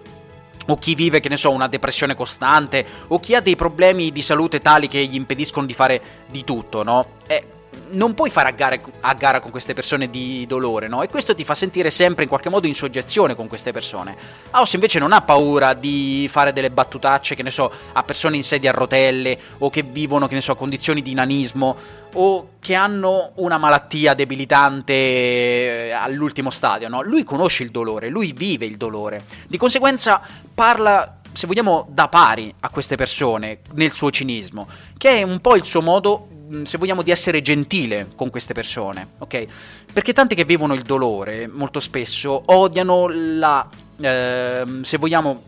[0.67, 4.21] o chi vive, che ne so, una depressione costante, o chi ha dei problemi di
[4.21, 7.07] salute tali che gli impediscono di fare di tutto, no?
[7.27, 7.53] Eh,
[7.91, 11.03] non puoi fare a gara, a gara, con queste persone di dolore, no?
[11.03, 14.15] E questo ti fa sentire sempre in qualche modo in soggezione con queste persone.
[14.51, 18.43] House invece non ha paura di fare delle battutacce, che ne so, a persone in
[18.43, 21.75] sedia a rotelle o che vivono, che ne so, condizioni di nanismo
[22.13, 27.01] o che hanno una malattia debilitante eh, all'ultimo stadio, no?
[27.01, 29.25] Lui conosce il dolore, lui vive il dolore.
[29.47, 30.21] Di conseguenza
[30.55, 35.55] parla se vogliamo, da pari a queste persone nel suo cinismo, che è un po'
[35.55, 36.29] il suo modo
[36.63, 39.47] se vogliamo, di essere gentile con queste persone, ok?
[39.91, 43.67] Perché tanti che vivono il dolore molto spesso odiano la,
[43.99, 45.41] eh, se vogliamo,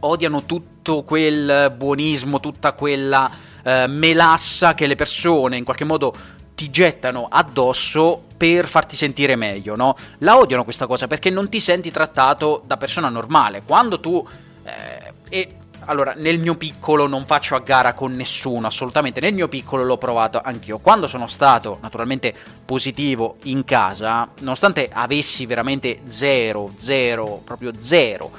[0.00, 3.30] odiano tutto quel buonismo, tutta quella
[3.62, 6.14] eh, melassa che le persone in qualche modo
[6.54, 9.96] ti gettano addosso per farti sentire meglio, no?
[10.18, 13.62] La odiano questa cosa perché non ti senti trattato da persona normale.
[13.62, 14.26] Quando tu...
[14.64, 19.20] Eh, e allora, nel mio piccolo non faccio a gara con nessuno, assolutamente.
[19.20, 20.78] Nel mio piccolo l'ho provato anch'io.
[20.78, 22.34] Quando sono stato naturalmente
[22.64, 28.30] positivo in casa, nonostante avessi veramente zero, zero, proprio zero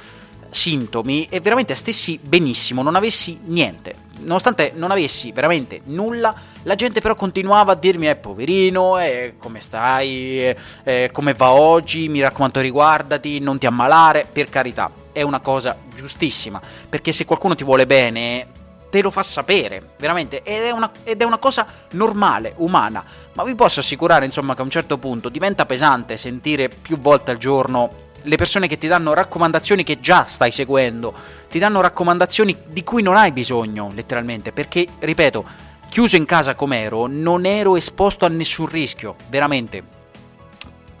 [0.48, 4.03] sintomi e veramente stessi benissimo, non avessi niente.
[4.24, 9.60] Nonostante non avessi veramente nulla, la gente però continuava a dirmi, eh poverino, eh, come
[9.60, 15.22] stai, eh, eh, come va oggi, mi raccomando riguardati, non ti ammalare, per carità, è
[15.22, 18.46] una cosa giustissima, perché se qualcuno ti vuole bene,
[18.90, 23.44] te lo fa sapere, veramente, ed è, una, ed è una cosa normale, umana, ma
[23.44, 27.38] vi posso assicurare, insomma, che a un certo punto diventa pesante sentire più volte al
[27.38, 31.14] giorno le persone che ti danno raccomandazioni che già stai seguendo,
[31.48, 35.44] ti danno raccomandazioni di cui non hai bisogno, letteralmente, perché, ripeto,
[35.88, 39.92] chiuso in casa com'ero, non ero esposto a nessun rischio, veramente.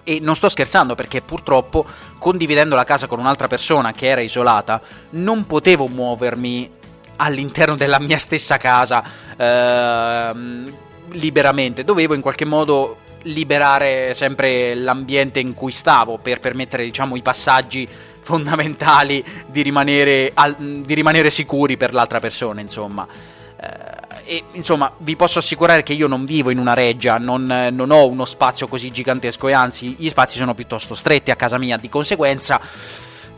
[0.04, 1.86] E non sto scherzando perché purtroppo,
[2.18, 6.70] condividendo la casa con un'altra persona che era isolata, non potevo muovermi
[7.16, 9.02] all'interno della mia stessa casa
[9.36, 10.32] eh,
[11.10, 17.22] liberamente, dovevo in qualche modo liberare sempre l'ambiente in cui stavo per permettere diciamo i
[17.22, 17.88] passaggi
[18.24, 23.06] fondamentali di rimanere, al, di rimanere sicuri per l'altra persona insomma.
[23.60, 27.90] Eh, e insomma vi posso assicurare che io non vivo in una reggia non, non
[27.90, 31.76] ho uno spazio così gigantesco e anzi gli spazi sono piuttosto stretti a casa mia.
[31.76, 32.60] Di conseguenza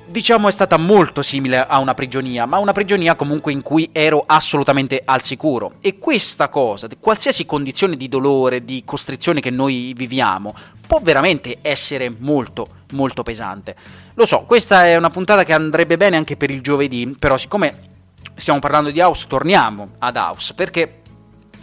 [0.07, 4.25] diciamo è stata molto simile a una prigionia, ma una prigionia comunque in cui ero
[4.27, 5.75] assolutamente al sicuro.
[5.81, 10.55] E questa cosa, qualsiasi condizione di dolore, di costrizione che noi viviamo,
[10.87, 13.75] può veramente essere molto, molto pesante.
[14.15, 17.95] Lo so, questa è una puntata che andrebbe bene anche per il giovedì, però siccome
[18.35, 21.01] stiamo parlando di House, torniamo ad House, perché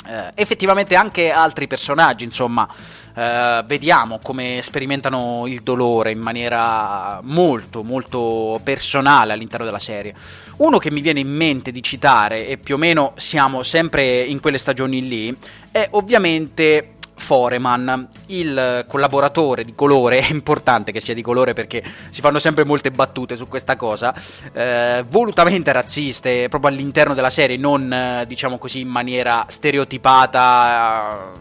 [0.06, 2.68] eh, effettivamente anche altri personaggi, insomma,
[3.16, 10.14] eh, vediamo come sperimentano il dolore in maniera molto, molto personale all'interno della serie.
[10.58, 14.40] Uno che mi viene in mente di citare, e più o meno siamo sempre in
[14.40, 15.36] quelle stagioni lì,
[15.72, 22.22] è ovviamente Foreman, il collaboratore di colore, è importante che sia di colore perché si
[22.22, 24.14] fanno sempre molte battute su questa cosa,
[24.52, 31.32] eh, volutamente razziste proprio all'interno della serie, non eh, diciamo così in maniera stereotipata.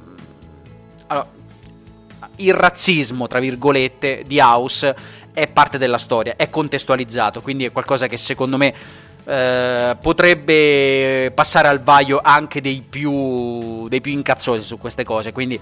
[1.08, 1.28] Allora,
[2.36, 4.94] il razzismo, tra virgolette, di House
[5.32, 8.74] è parte della storia, è contestualizzato, quindi è qualcosa che secondo me
[9.24, 15.32] eh, potrebbe passare al vaio anche dei più, dei più incazzosi su queste cose.
[15.32, 15.58] Quindi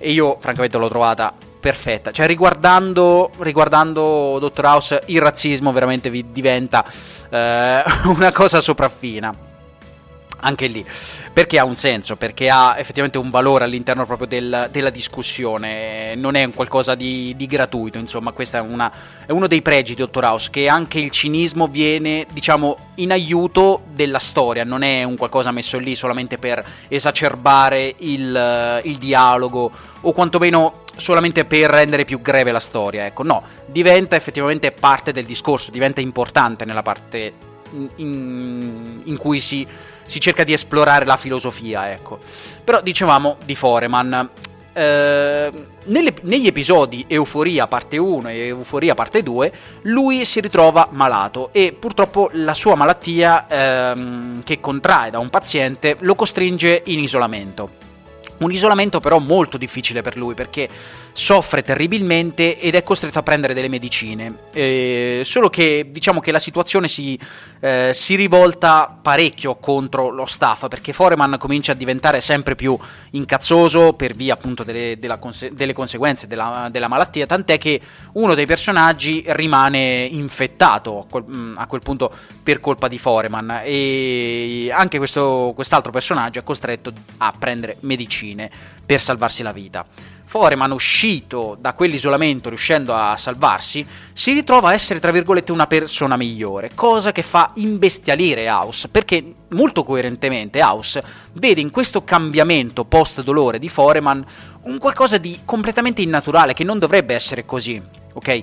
[0.00, 2.10] io francamente l'ho trovata perfetta.
[2.10, 6.84] Cioè, riguardando, riguardando Dottor House, il razzismo veramente vi diventa
[7.30, 9.43] eh, una cosa sopraffina
[10.44, 10.84] anche lì.
[11.32, 16.36] Perché ha un senso, perché ha effettivamente un valore all'interno proprio del, della discussione, non
[16.36, 18.60] è un qualcosa di, di gratuito, insomma, questo è,
[19.26, 23.82] è, uno dei pregi di Dottor House, che anche il cinismo viene, diciamo, in aiuto
[23.92, 29.70] della storia, non è un qualcosa messo lì solamente per esacerbare il, il dialogo
[30.02, 35.24] o quantomeno solamente per rendere più greve la storia, ecco, no, diventa effettivamente parte del
[35.24, 37.52] discorso, diventa importante nella parte
[37.96, 39.66] in, in cui si
[40.06, 42.18] si cerca di esplorare la filosofia, ecco.
[42.62, 44.28] Però dicevamo di Foreman.
[44.76, 45.52] Eh,
[45.84, 51.76] nelle, negli episodi Euforia parte 1 e Euforia parte 2 lui si ritrova malato e
[51.78, 53.46] purtroppo la sua malattia
[53.92, 57.70] ehm, che contrae da un paziente lo costringe in isolamento
[58.38, 60.68] un isolamento però molto difficile per lui perché
[61.16, 64.38] soffre terribilmente ed è costretto a prendere delle medicine.
[64.52, 67.16] Eh, solo che diciamo che la situazione si,
[67.60, 72.76] eh, si, rivolta parecchio contro lo staff perché Foreman comincia a diventare sempre più
[73.10, 77.80] incazzoso per via appunto delle, conse- delle conseguenze della, della, malattia, tant'è che
[78.14, 83.60] uno dei personaggi rimane infettato a quel, mm, a quel punto per colpa di Foreman
[83.62, 88.50] e anche questo, quest'altro personaggio è costretto a prendere medicine
[88.84, 89.86] per salvarsi la vita.
[90.24, 96.16] Foreman, uscito da quell'isolamento, riuscendo a salvarsi, si ritrova a essere, tra virgolette, una persona
[96.16, 101.02] migliore, cosa che fa imbestialire House, perché molto coerentemente House
[101.34, 104.24] vede in questo cambiamento post-dolore di Foreman
[104.62, 107.80] un qualcosa di completamente innaturale, che non dovrebbe essere così,
[108.14, 108.42] ok?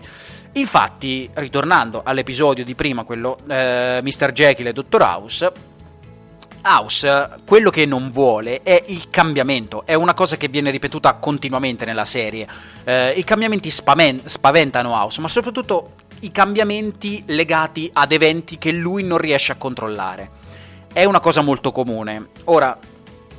[0.54, 4.32] Infatti, ritornando all'episodio di prima, quello eh, Mr.
[4.32, 5.02] Jekyll e Dr.
[5.02, 5.52] House,
[6.64, 11.86] House quello che non vuole è il cambiamento, è una cosa che viene ripetuta continuamente
[11.86, 12.48] nella serie.
[12.84, 19.04] Eh, I cambiamenti spaven- spaventano House, ma soprattutto i cambiamenti legati ad eventi che lui
[19.04, 20.40] non riesce a controllare.
[20.94, 22.28] È una cosa molto comune.
[22.46, 22.78] Ora,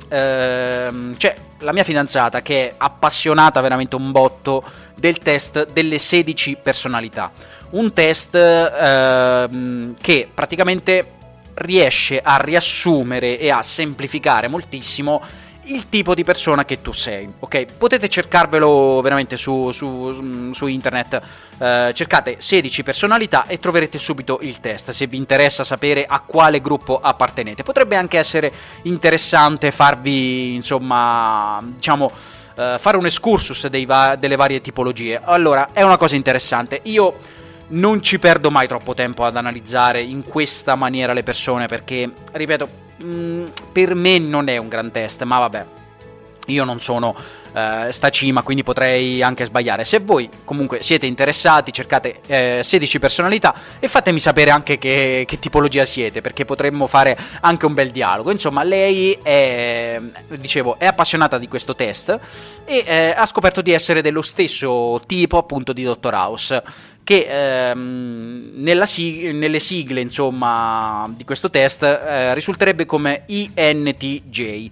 [0.09, 4.63] ehm, c'è la mia fidanzata che è appassionata veramente un botto
[4.95, 7.31] del test delle 16 personalità.
[7.71, 11.21] Un test ehm, che praticamente
[11.55, 15.21] riesce a riassumere e a semplificare moltissimo
[15.65, 17.65] il tipo di persona che tu sei, ok?
[17.77, 21.21] Potete cercarvelo veramente su, su, su internet,
[21.57, 26.59] eh, cercate 16 personalità e troverete subito il test se vi interessa sapere a quale
[26.59, 27.63] gruppo appartenete.
[27.63, 28.51] Potrebbe anche essere
[28.83, 32.11] interessante farvi, insomma, diciamo,
[32.55, 35.19] eh, fare un excursus va- delle varie tipologie.
[35.23, 36.81] Allora, è una cosa interessante.
[36.83, 42.11] Io non ci perdo mai troppo tempo ad analizzare in questa maniera le persone perché,
[42.31, 42.69] ripeto,
[43.03, 45.65] mm, per me non è un gran test, ma vabbè,
[46.47, 47.15] io non sono
[47.53, 49.85] uh, sta cima, quindi potrei anche sbagliare.
[49.85, 55.39] Se voi comunque siete interessati, cercate eh, 16 personalità e fatemi sapere anche che, che,
[55.39, 58.31] tipologia siete, perché potremmo fare anche un bel dialogo.
[58.31, 62.19] Insomma, lei è, dicevo, è appassionata di questo test
[62.65, 66.63] e eh, ha scoperto di essere dello stesso tipo appunto di Dottor House
[67.03, 74.69] che ehm, sig- nelle sigle insomma, di questo test eh, risulterebbe come INTJ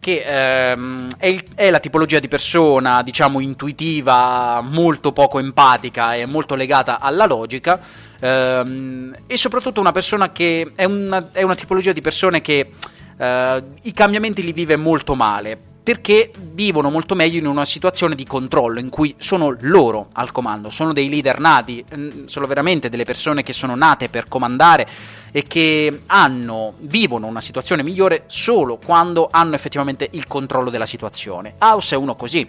[0.00, 6.24] che ehm, è, il, è, la tipologia di persona, diciamo, intuitiva, molto poco empatica e
[6.24, 7.80] molto legata alla logica,
[8.20, 12.72] ehm, e soprattutto una persona che è una, è una tipologia di persone che
[13.18, 18.26] eh, i cambiamenti li vive molto male perché vivono molto meglio in una situazione di
[18.26, 21.82] controllo in cui sono loro al comando, sono dei leader nati,
[22.26, 24.86] sono veramente delle persone che sono nate per comandare
[25.32, 31.54] e che hanno, vivono una situazione migliore solo quando hanno effettivamente il controllo della situazione.
[31.58, 32.46] House è uno così.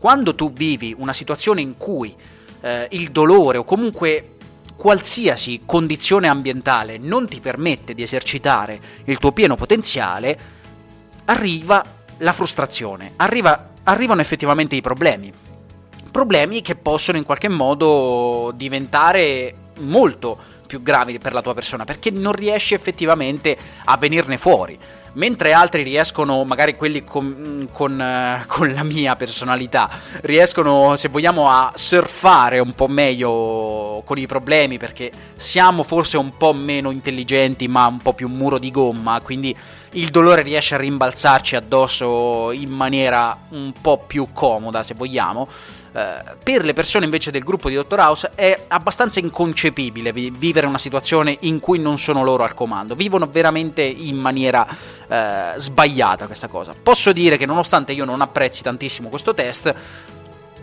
[0.00, 2.12] Quando tu vivi una situazione in cui
[2.62, 4.30] eh, il dolore o comunque
[4.74, 10.36] qualsiasi condizione ambientale non ti permette di esercitare il tuo pieno potenziale,
[11.26, 15.32] arriva la frustrazione, arriva, arrivano effettivamente i problemi.
[16.10, 20.38] Problemi che possono in qualche modo diventare molto
[20.72, 23.54] più gravi per la tua persona perché non riesci effettivamente
[23.84, 24.78] a venirne fuori
[25.14, 29.90] mentre altri riescono, magari quelli con, con, uh, con, la mia personalità,
[30.22, 36.38] riescono, se vogliamo, a surfare un po' meglio con i problemi perché siamo forse un
[36.38, 39.54] po' meno intelligenti ma un po' più muro di gomma, quindi
[39.92, 45.46] il dolore riesce a rimbalzarci addosso in maniera un po' più comoda, se vogliamo.
[45.92, 47.98] Uh, per le persone invece del gruppo di Dr.
[47.98, 52.94] House è abbastanza inconcepibile vi- vivere una situazione in cui non sono loro al comando,
[52.94, 56.74] vivono veramente in maniera uh, sbagliata questa cosa.
[56.80, 59.74] Posso dire che nonostante io non apprezzi tantissimo questo test,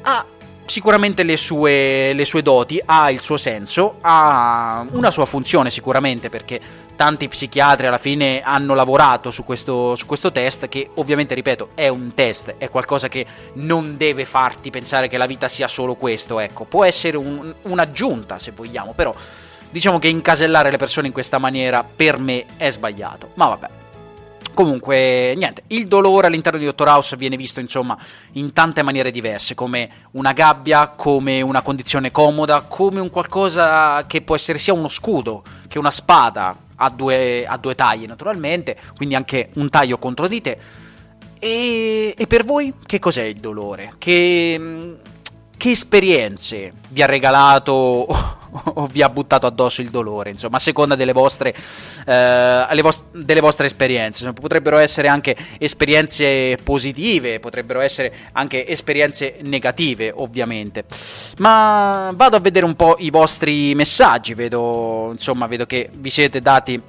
[0.01, 0.25] ha
[0.69, 6.29] sicuramente le sue, le sue doti, ha il suo senso, ha una sua funzione sicuramente
[6.29, 6.61] perché
[6.95, 11.87] tanti psichiatri alla fine hanno lavorato su questo, su questo test che ovviamente, ripeto, è
[11.87, 16.39] un test, è qualcosa che non deve farti pensare che la vita sia solo questo,
[16.39, 19.13] ecco, può essere un, un'aggiunta se vogliamo, però
[19.71, 23.78] diciamo che incasellare le persone in questa maniera per me è sbagliato, ma vabbè.
[24.53, 27.97] Comunque, niente, il dolore all'interno di Dottor House viene visto, insomma,
[28.33, 34.21] in tante maniere diverse, come una gabbia, come una condizione comoda, come un qualcosa che
[34.21, 39.15] può essere sia uno scudo che una spada, a due, a due tagli naturalmente, quindi
[39.15, 40.57] anche un taglio contro di te.
[41.39, 43.93] E, e per voi che cos'è il dolore?
[43.97, 44.97] Che,
[45.55, 48.37] che esperienze vi ha regalato
[48.75, 51.55] o vi ha buttato addosso il dolore, insomma, a seconda delle vostre,
[52.05, 54.23] eh, vost- delle vostre esperienze.
[54.23, 60.85] Insomma, potrebbero essere anche esperienze positive, potrebbero essere anche esperienze negative, ovviamente.
[61.37, 66.39] Ma vado a vedere un po' i vostri messaggi, vedo, insomma, vedo che vi siete
[66.39, 66.81] dati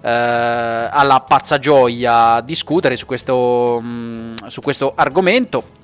[0.00, 5.76] eh, alla pazza gioia discutere su questo, mm, su questo argomento.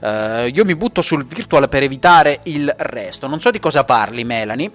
[0.00, 3.26] Uh, io mi butto sul virtual per evitare il resto.
[3.26, 4.70] Non so di cosa parli, Melanie.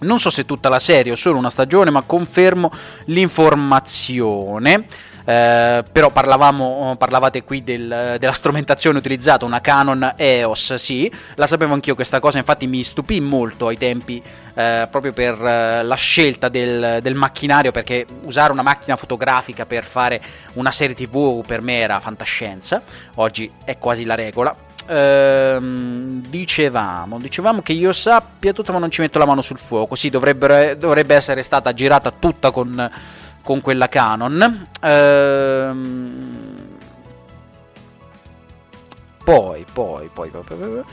[0.00, 2.72] Non so se tutta la serie o solo una stagione, ma confermo
[3.06, 4.86] l'informazione.
[5.30, 11.72] Eh, però parlavamo, parlavate qui del, della strumentazione utilizzata, una Canon EOS, sì, la sapevo
[11.72, 14.20] anch'io questa cosa, infatti mi stupì molto ai tempi
[14.54, 19.84] eh, proprio per eh, la scelta del, del, macchinario, perché usare una macchina fotografica per
[19.84, 20.20] fare
[20.54, 22.82] una serie tv per me era fantascienza,
[23.14, 24.52] oggi è quasi la regola.
[24.88, 29.94] Ehm, dicevamo, dicevamo che io sappia tutto ma non ci metto la mano sul fuoco,
[29.94, 32.90] sì, dovrebbe essere stata girata tutta con
[33.42, 34.66] con quella Canon.
[34.80, 36.54] Ehm,
[39.24, 40.84] poi, poi, poi, poi, poi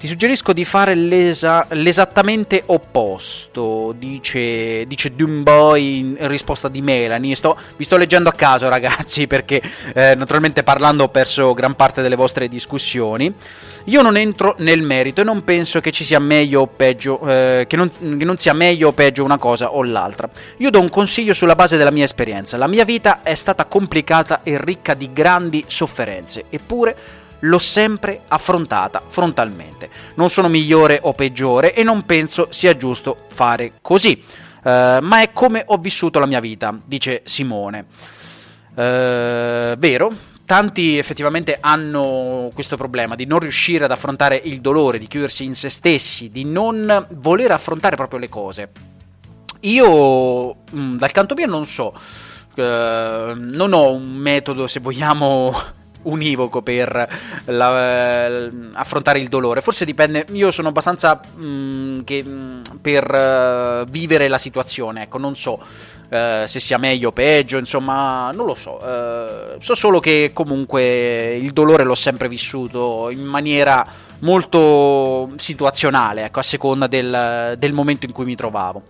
[0.00, 7.34] ti suggerisco di fare l'esa- l'esattamente opposto, dice, dice Doomboy in risposta di Melanie.
[7.34, 9.60] Sto, vi sto leggendo a caso, ragazzi, perché
[9.92, 13.30] eh, naturalmente parlando ho perso gran parte delle vostre discussioni.
[13.84, 17.66] Io non entro nel merito e non penso che ci sia meglio o peggio, eh,
[17.68, 20.30] che, non, che non sia meglio o peggio una cosa o l'altra.
[20.56, 22.56] Io do un consiglio sulla base della mia esperienza.
[22.56, 29.02] La mia vita è stata complicata e ricca di grandi sofferenze, eppure l'ho sempre affrontata
[29.06, 29.90] frontalmente.
[30.14, 34.22] Non sono migliore o peggiore e non penso sia giusto fare così.
[34.62, 37.86] Uh, ma è come ho vissuto la mia vita, dice Simone.
[38.74, 40.14] Uh, vero,
[40.44, 45.54] tanti effettivamente hanno questo problema di non riuscire ad affrontare il dolore, di chiudersi in
[45.54, 48.70] se stessi, di non voler affrontare proprio le cose.
[49.60, 51.94] Io, mm, dal canto mio, non so,
[52.56, 52.62] uh,
[53.34, 55.54] non ho un metodo, se vogliamo,
[56.02, 57.08] univoco per
[57.46, 59.60] la, affrontare il dolore.
[59.60, 65.02] Forse dipende, io sono abbastanza mh, mm, che, mh, mm, per uh, vivere la situazione,
[65.02, 65.52] ecco, non so
[66.10, 68.78] uh, se sia meglio o peggio, insomma, non lo so.
[68.82, 73.86] Uh, so solo che comunque il dolore l'ho sempre vissuto in maniera
[74.20, 78.82] molto situazionale, ecco, a seconda del, del momento in cui mi trovavo.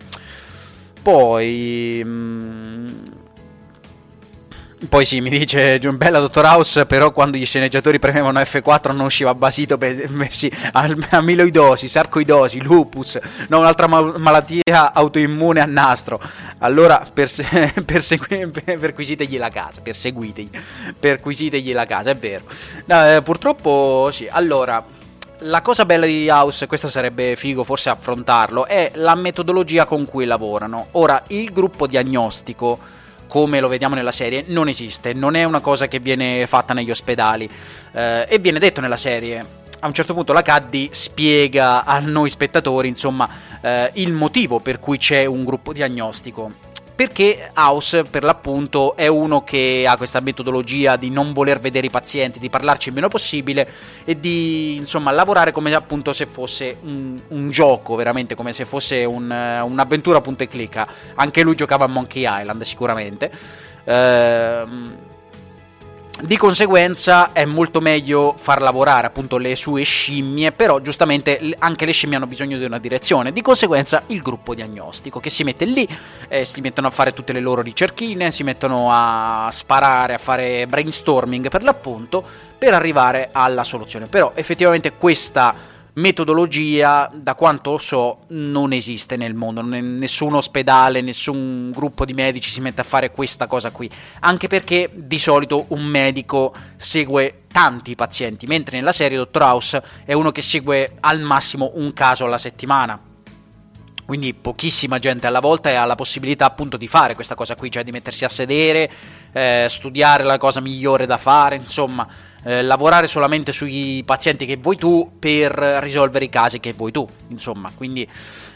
[1.01, 2.01] Poi...
[2.03, 3.19] Mh, mm,
[4.89, 9.05] poi sì, mi dice John Bella, Dottor House, però quando gli sceneggiatori premevano F4 non
[9.05, 9.77] usciva basito
[10.09, 13.19] messi amiloidosi, sarcoidosi, lupus,
[13.49, 16.19] no, un'altra ma- malattia autoimmune a nastro.
[16.59, 20.49] Allora perse- persegui- perquisitegli la casa, perseguitegli,
[20.99, 22.45] perquisitegli la casa, è vero.
[22.85, 24.83] No, eh, purtroppo sì, allora
[25.43, 30.25] la cosa bella di House, questo sarebbe figo forse affrontarlo, è la metodologia con cui
[30.25, 30.87] lavorano.
[30.91, 32.99] Ora, il gruppo diagnostico
[33.31, 36.91] come lo vediamo nella serie, non esiste, non è una cosa che viene fatta negli
[36.91, 37.49] ospedali
[37.93, 39.59] eh, e viene detto nella serie.
[39.79, 43.29] A un certo punto la Caddy spiega a noi spettatori, insomma,
[43.61, 46.70] eh, il motivo per cui c'è un gruppo diagnostico
[47.01, 51.89] perché House per l'appunto è uno che ha questa metodologia di non voler vedere i
[51.89, 53.67] pazienti, di parlarci il meno possibile
[54.05, 59.03] e di insomma lavorare come appunto se fosse un, un gioco, veramente come se fosse
[59.03, 60.87] un, un'avventura punto e clicca.
[61.15, 63.31] Anche lui giocava a Monkey Island sicuramente.
[63.85, 65.09] Ehm
[66.19, 71.93] di conseguenza è molto meglio far lavorare appunto le sue scimmie, però giustamente anche le
[71.93, 73.31] scimmie hanno bisogno di una direzione.
[73.31, 75.87] Di conseguenza il gruppo diagnostico che si mette lì,
[76.27, 80.67] eh, si mettono a fare tutte le loro ricerchine, si mettono a sparare, a fare
[80.67, 82.23] brainstorming per l'appunto,
[82.55, 84.05] per arrivare alla soluzione.
[84.05, 85.55] Però effettivamente questa
[85.93, 89.61] metodologia, da quanto so, non esiste nel mondo.
[89.61, 93.89] Nessun ospedale, nessun gruppo di medici si mette a fare questa cosa qui.
[94.21, 100.13] Anche perché di solito un medico segue tanti pazienti, mentre nella serie Dottor House è
[100.13, 102.99] uno che segue al massimo un caso alla settimana.
[104.05, 107.71] Quindi pochissima gente alla volta e ha la possibilità appunto di fare questa cosa qui,
[107.71, 108.91] cioè di mettersi a sedere,
[109.31, 112.05] eh, studiare la cosa migliore da fare, insomma
[112.43, 117.07] eh, lavorare solamente sui pazienti che vuoi tu per risolvere i casi che vuoi tu,
[117.27, 118.07] insomma, quindi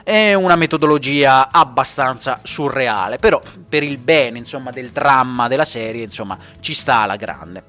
[0.03, 6.37] è una metodologia abbastanza surreale, però per il bene, insomma, del dramma della serie, insomma,
[6.59, 7.63] ci sta alla grande.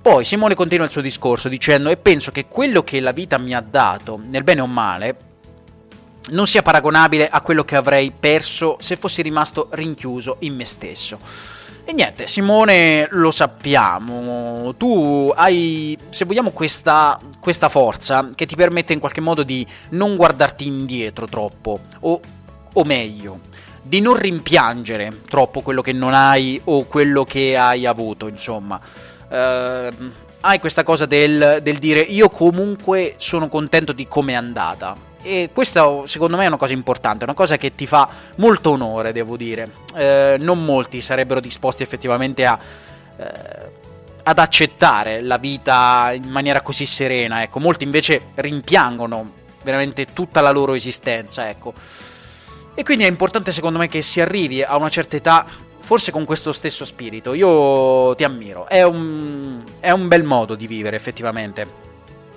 [0.00, 3.54] Poi Simone continua il suo discorso dicendo e penso che quello che la vita mi
[3.54, 5.16] ha dato, nel bene o male,
[6.30, 11.18] non sia paragonabile a quello che avrei perso se fossi rimasto rinchiuso in me stesso.
[11.90, 18.92] E niente, Simone, lo sappiamo, tu hai, se vogliamo, questa, questa, forza che ti permette
[18.92, 22.20] in qualche modo di non guardarti indietro troppo, o,
[22.74, 23.40] o meglio,
[23.82, 28.80] di non rimpiangere troppo quello che non hai o quello che hai avuto, insomma.
[29.28, 30.12] Uh,
[30.42, 35.50] hai questa cosa del, del dire io comunque sono contento di come è andata e
[35.52, 39.36] questa secondo me è una cosa importante, una cosa che ti fa molto onore, devo
[39.36, 39.70] dire.
[39.94, 42.58] Eh, non molti sarebbero disposti effettivamente a,
[43.16, 43.24] eh,
[44.22, 47.60] ad accettare la vita in maniera così serena, ecco.
[47.60, 51.74] Molti invece rimpiangono veramente tutta la loro esistenza, ecco.
[52.74, 55.44] E quindi è importante secondo me che si arrivi a una certa età
[55.80, 57.34] forse con questo stesso spirito.
[57.34, 61.89] Io ti ammiro, è un, è un bel modo di vivere effettivamente.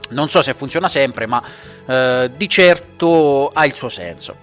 [0.10, 1.42] Non so se funziona sempre, ma
[1.86, 4.38] eh, di certo ha il suo senso.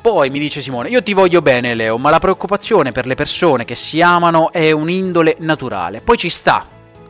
[0.00, 3.64] Poi mi dice Simone, io ti voglio bene Leo, ma la preoccupazione per le persone
[3.64, 6.00] che si amano è un'indole naturale.
[6.00, 6.66] Poi ci sta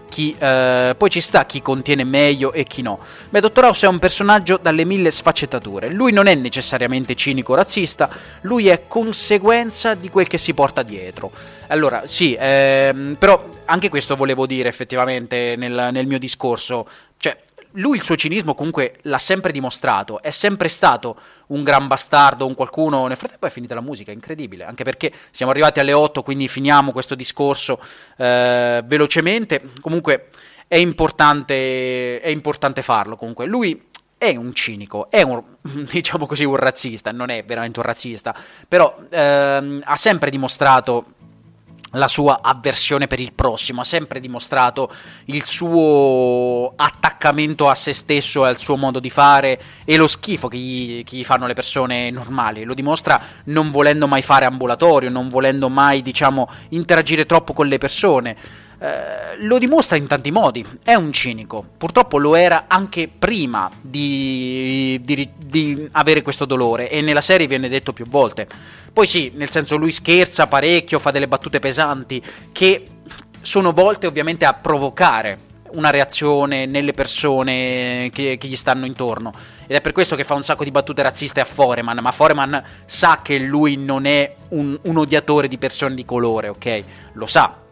[0.08, 2.98] chi, eh, poi ci sta chi contiene meglio e chi no.
[3.28, 5.90] Beh, Dottor House è un personaggio dalle mille sfaccettature.
[5.90, 8.08] Lui non è necessariamente cinico o razzista,
[8.42, 11.30] lui è conseguenza di quel che si porta dietro.
[11.68, 16.88] Allora, sì, ehm, però anche questo volevo dire effettivamente nel, nel mio discorso.
[17.16, 17.36] Cioè,
[17.78, 21.16] lui il suo cinismo comunque l'ha sempre dimostrato, è sempre stato
[21.48, 25.50] un gran bastardo, un qualcuno, nel frattempo è finita la musica, incredibile, anche perché siamo
[25.52, 27.80] arrivati alle 8, quindi finiamo questo discorso
[28.16, 30.28] eh, velocemente, comunque
[30.66, 33.86] è importante, è importante farlo comunque, lui
[34.18, 35.42] è un cinico, è un,
[35.90, 38.34] diciamo così, un razzista, non è veramente un razzista,
[38.66, 41.14] però ehm, ha sempre dimostrato
[41.92, 44.92] la sua avversione per il prossimo, ha sempre dimostrato
[45.26, 50.48] il suo attaccamento a se stesso e al suo modo di fare e lo schifo
[50.48, 52.64] che gli, che gli, fanno le persone normali.
[52.64, 57.78] Lo dimostra non volendo mai fare ambulatorio, non volendo mai, diciamo, interagire troppo con le
[57.78, 58.36] persone.
[58.80, 65.00] Eh, lo dimostra in tanti modi, è un cinico, purtroppo lo era anche prima di,
[65.02, 68.46] di, di avere questo dolore e nella serie viene detto più volte.
[68.92, 72.22] Poi sì, nel senso lui scherza parecchio, fa delle battute pesanti
[72.52, 72.86] che
[73.40, 79.32] sono volte ovviamente a provocare una reazione nelle persone che, che, gli stanno intorno.
[79.66, 81.98] Ed è per questo che fa un sacco di battute razziste a Foreman.
[82.00, 86.84] Ma Foreman sa che lui non è un, un odiatore di persone di colore, ok?
[87.12, 87.66] Lo sa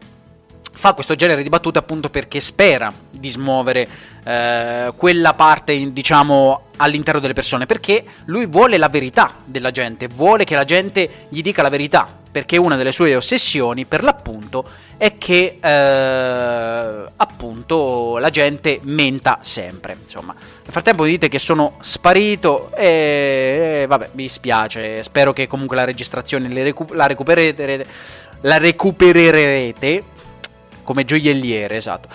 [0.76, 3.88] fa questo genere di battute appunto perché spera di smuovere
[4.24, 10.44] eh, quella parte, diciamo, all'interno delle persone, perché lui vuole la verità della gente, vuole
[10.44, 14.68] che la gente gli dica la verità, perché una delle sue ossessioni, per l'appunto,
[14.98, 19.96] è che eh, appunto la gente menta sempre.
[20.02, 25.02] Insomma, nel frattempo dite che sono sparito e, e vabbè, mi spiace.
[25.02, 27.86] Spero che comunque la registrazione recu- la recupererete.
[28.42, 30.14] La recupererete
[30.86, 32.08] come gioielliere, esatto.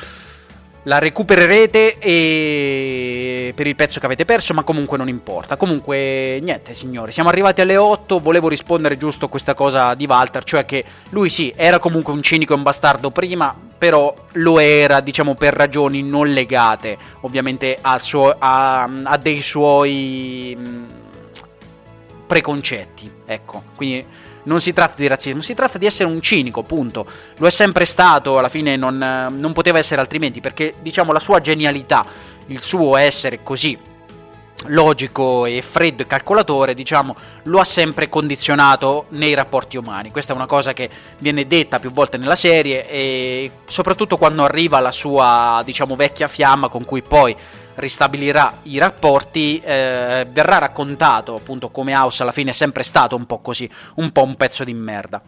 [0.86, 3.54] La recupererete e...
[3.54, 5.56] per il pezzo che avete perso, ma comunque non importa.
[5.56, 8.18] Comunque, niente, signori, siamo arrivati alle 8.
[8.18, 12.24] Volevo rispondere giusto a questa cosa di Walter, cioè che lui sì, era comunque un
[12.24, 18.00] cinico e un bastardo prima, però lo era, diciamo, per ragioni non legate, ovviamente a,
[18.00, 18.36] suo...
[18.40, 18.90] a...
[19.04, 20.84] a dei suoi mm,
[22.26, 23.66] preconcetti, ecco.
[23.76, 24.04] Quindi
[24.44, 27.06] non si tratta di razzismo, si tratta di essere un cinico, punto.
[27.38, 31.40] Lo è sempre stato, alla fine non, non poteva essere altrimenti, perché diciamo la sua
[31.42, 32.06] genialità,
[32.48, 33.78] il suo essere così
[34.66, 40.12] logico e freddo e calcolatore, diciamo, lo ha sempre condizionato nei rapporti umani.
[40.12, 44.80] Questa è una cosa che viene detta più volte nella serie e soprattutto quando arriva
[44.80, 47.36] la sua, diciamo, vecchia fiamma con cui poi
[47.76, 53.26] ristabilirà i rapporti, eh, verrà raccontato appunto come House alla fine è sempre stato un
[53.26, 55.22] po' così, un po' un pezzo di merda.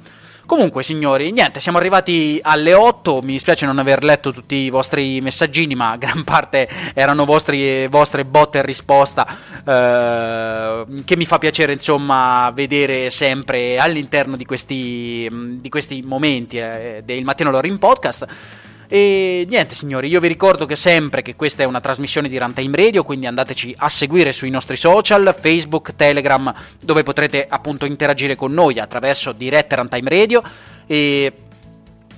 [0.46, 3.22] Comunque, signori, niente, siamo arrivati alle 8.
[3.22, 8.26] Mi dispiace non aver letto tutti i vostri messaggini, ma gran parte erano vostri, vostre
[8.26, 9.26] botte e risposta.
[9.66, 17.02] Eh, che mi fa piacere, insomma, vedere sempre all'interno di questi, di questi momenti eh,
[17.06, 18.28] del Mattino Loro podcast.
[18.88, 22.76] E niente signori, io vi ricordo che sempre che questa è una trasmissione di Runtime
[22.76, 28.52] Radio, quindi andateci a seguire sui nostri social, Facebook, Telegram, dove potrete appunto interagire con
[28.52, 30.42] noi attraverso dirette Runtime Radio
[30.86, 31.34] e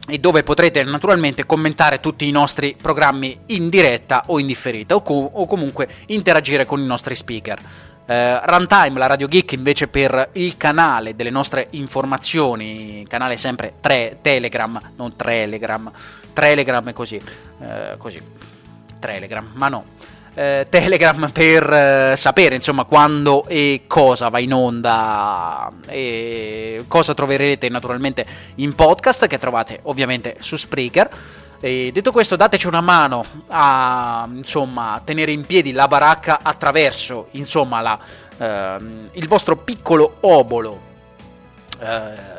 [0.07, 5.01] e dove potrete naturalmente commentare tutti i nostri programmi in diretta o in differita o,
[5.01, 7.59] co- o comunque interagire con i nostri speaker.
[8.07, 14.19] Uh, Runtime, la Radio Geek invece per il canale delle nostre informazioni, canale sempre tre,
[14.21, 15.91] Telegram, non Telegram,
[16.35, 17.19] Telegram e così,
[17.59, 18.21] uh, così,
[18.99, 19.85] Telegram, ma no,
[20.33, 28.25] uh, Telegram per sapere insomma quando e cosa va in onda e cosa troverete naturalmente
[28.55, 31.09] in podcast che trovate ovviamente su Spreaker.
[31.61, 37.81] E detto questo, dateci una mano a insomma, tenere in piedi la baracca attraverso insomma,
[37.81, 37.97] la,
[38.37, 40.79] ehm, il vostro piccolo obolo.
[41.79, 42.34] Eh,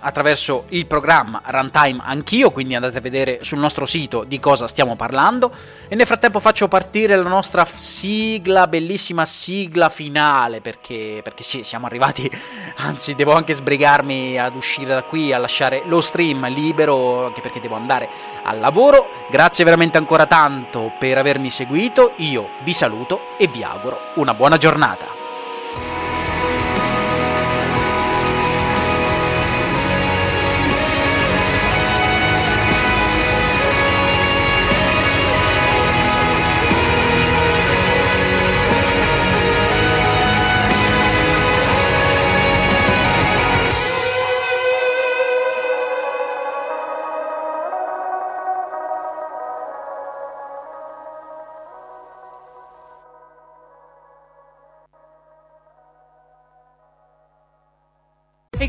[0.00, 4.96] attraverso il programma Runtime anch'io, quindi andate a vedere sul nostro sito di cosa stiamo
[4.96, 5.50] parlando.
[5.88, 11.86] E nel frattempo faccio partire la nostra sigla, bellissima sigla finale, perché, perché sì, siamo
[11.86, 12.30] arrivati,
[12.78, 17.60] anzi devo anche sbrigarmi ad uscire da qui, a lasciare lo stream libero, anche perché
[17.60, 18.08] devo andare
[18.44, 19.10] al lavoro.
[19.30, 24.56] Grazie veramente ancora tanto per avermi seguito, io vi saluto e vi auguro una buona
[24.56, 25.19] giornata.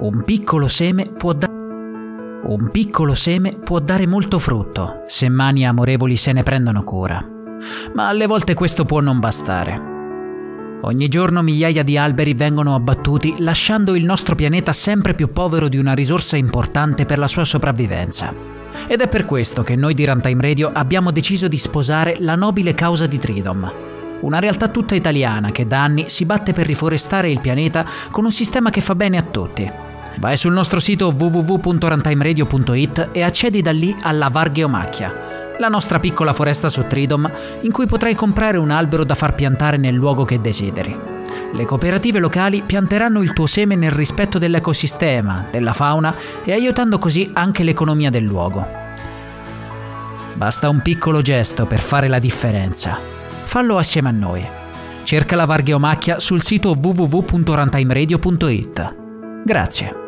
[0.00, 1.52] Un piccolo seme può dare...
[2.44, 7.26] Un piccolo seme può dare molto frutto se mani amorevoli se ne prendono cura.
[7.94, 9.96] Ma alle volte questo può non bastare.
[10.82, 15.76] Ogni giorno migliaia di alberi vengono abbattuti lasciando il nostro pianeta sempre più povero di
[15.76, 18.32] una risorsa importante per la sua sopravvivenza.
[18.86, 22.74] Ed è per questo che noi di Runtime Radio abbiamo deciso di sposare la nobile
[22.74, 23.72] causa di Tridom,
[24.20, 28.32] una realtà tutta italiana che da anni si batte per riforestare il pianeta con un
[28.32, 29.70] sistema che fa bene a tutti.
[30.18, 36.68] Vai sul nostro sito www.runtimeradio.it e accedi da lì alla Vargheomacchia, la nostra piccola foresta
[36.68, 40.96] su Tridom, in cui potrai comprare un albero da far piantare nel luogo che desideri.
[41.52, 46.14] Le cooperative locali pianteranno il tuo seme nel rispetto dell'ecosistema, della fauna
[46.44, 48.66] e aiutando così anche l'economia del luogo.
[50.34, 53.17] Basta un piccolo gesto per fare la differenza.
[53.48, 54.46] Fallo assieme a noi.
[55.04, 58.94] Cerca la Vargheomacchia sul sito www.runtimeradio.it.
[59.42, 60.07] Grazie.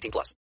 [0.00, 0.34] 18 plus.